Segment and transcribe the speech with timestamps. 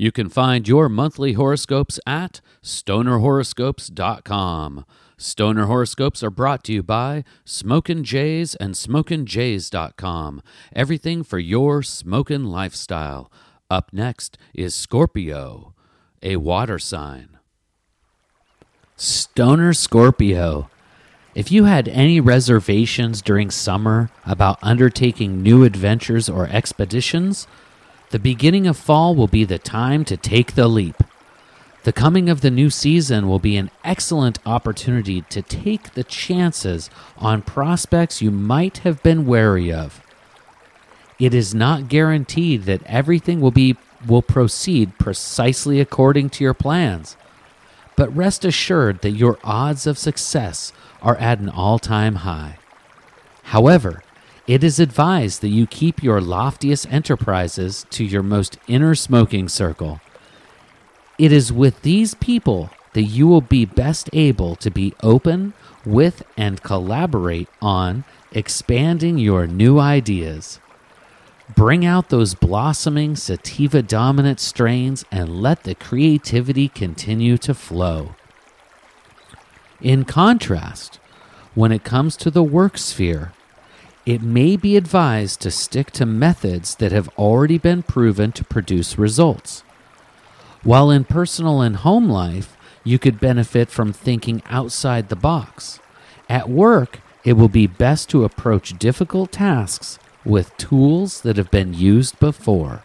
[0.00, 4.84] You can find your monthly horoscopes at stonerhoroscopes.com.
[5.16, 10.40] Stoner horoscopes are brought to you by Smokin' Jays and SmokinJays.com.
[10.72, 13.32] Everything for your smokin' lifestyle.
[13.68, 15.74] Up next is Scorpio,
[16.22, 17.30] a water sign.
[18.94, 20.70] Stoner Scorpio.
[21.34, 27.48] If you had any reservations during summer about undertaking new adventures or expeditions,
[28.10, 31.02] the beginning of fall will be the time to take the leap.
[31.84, 36.90] The coming of the new season will be an excellent opportunity to take the chances
[37.16, 40.02] on prospects you might have been wary of.
[41.18, 43.76] It is not guaranteed that everything will be
[44.06, 47.16] will proceed precisely according to your plans,
[47.96, 52.58] but rest assured that your odds of success are at an all-time high.
[53.44, 54.02] However,
[54.48, 60.00] it is advised that you keep your loftiest enterprises to your most inner smoking circle.
[61.18, 65.52] It is with these people that you will be best able to be open
[65.84, 70.60] with and collaborate on expanding your new ideas.
[71.54, 78.14] Bring out those blossoming sativa dominant strains and let the creativity continue to flow.
[79.82, 80.98] In contrast,
[81.54, 83.32] when it comes to the work sphere,
[84.08, 88.96] it may be advised to stick to methods that have already been proven to produce
[88.96, 89.62] results.
[90.62, 95.78] While in personal and home life, you could benefit from thinking outside the box.
[96.26, 101.74] At work, it will be best to approach difficult tasks with tools that have been
[101.74, 102.82] used before.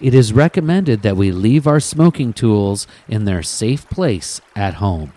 [0.00, 5.12] It is recommended that we leave our smoking tools in their safe place at home.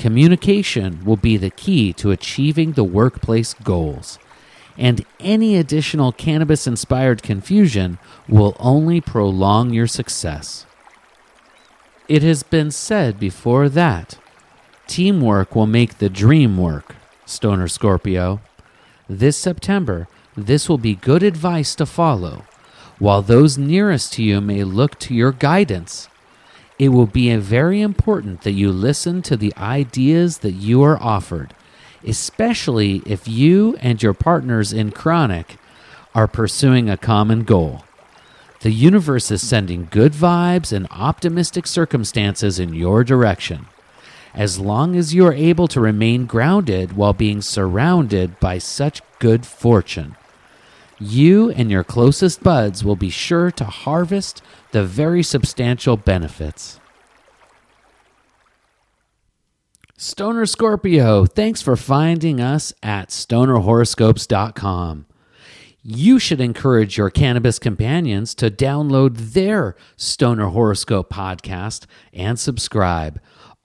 [0.00, 4.18] Communication will be the key to achieving the workplace goals,
[4.78, 10.64] and any additional cannabis inspired confusion will only prolong your success.
[12.08, 14.18] It has been said before that
[14.86, 18.40] teamwork will make the dream work, Stoner Scorpio.
[19.06, 22.46] This September, this will be good advice to follow.
[22.98, 26.08] While those nearest to you may look to your guidance,
[26.80, 31.52] it will be very important that you listen to the ideas that you are offered,
[32.06, 35.58] especially if you and your partners in chronic
[36.14, 37.84] are pursuing a common goal.
[38.60, 43.66] The universe is sending good vibes and optimistic circumstances in your direction.
[44.32, 49.44] As long as you are able to remain grounded while being surrounded by such good
[49.44, 50.16] fortune,
[51.00, 56.78] you and your closest buds will be sure to harvest the very substantial benefits.
[59.96, 65.06] Stoner Scorpio, thanks for finding us at stonerhoroscopes.com.
[65.82, 73.20] You should encourage your cannabis companions to download their Stoner Horoscope podcast and subscribe.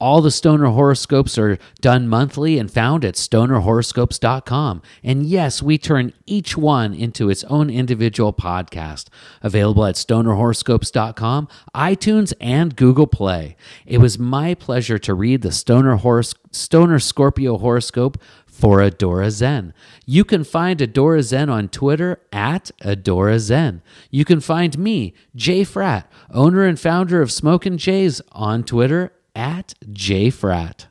[0.06, 4.84] All the Stoner horoscopes are done monthly and found at stonerhoroscopes.com.
[5.04, 9.08] And yes, we turn each one into its own individual podcast,
[9.42, 13.56] available at stonerhoroscopes.com, iTunes, and Google Play.
[13.88, 19.74] It was my pleasure to read the Stoner, Horos- Stoner Scorpio horoscope for Adora Zen.
[20.06, 23.82] You can find Adora Zen on Twitter at Adora Zen.
[24.12, 29.74] You can find me, Jay Frat, owner and founder of Smokin' Jays, on Twitter at
[29.86, 30.88] JFrat.